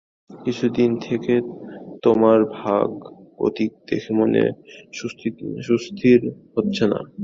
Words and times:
কিছুদিন 0.39 0.91
থেকে 1.05 1.33
তোমার 2.03 2.39
ভাবগতিক 2.57 3.71
দেখে 3.87 4.11
মন 4.17 4.31
সুস্থির 5.63 6.19
হচ্ছে 6.53 6.83
না। 6.91 6.99